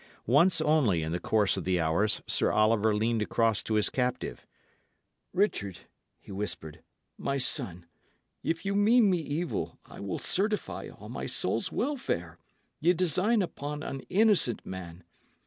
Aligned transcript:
Once 0.25 0.59
only, 0.61 1.03
in 1.03 1.11
the 1.11 1.19
course 1.19 1.57
of 1.57 1.63
the 1.63 1.79
hours, 1.79 2.23
Sir 2.25 2.51
Oliver 2.51 2.95
leaned 2.95 3.21
across 3.21 3.61
to 3.61 3.75
his 3.75 3.91
captive. 3.91 4.47
"Richard," 5.31 5.81
he 6.19 6.31
whispered, 6.31 6.81
"my 7.19 7.37
son, 7.37 7.85
if 8.41 8.65
ye 8.65 8.71
mean 8.71 9.11
me 9.11 9.19
evil, 9.19 9.77
I 9.85 9.99
will 9.99 10.17
certify, 10.17 10.89
on 10.97 11.11
my 11.11 11.27
soul's 11.27 11.71
welfare, 11.71 12.39
ye 12.79 12.93
design 12.93 13.43
upon 13.43 13.83
an 13.83 13.99
innocent 14.09 14.65
man. 14.65 15.03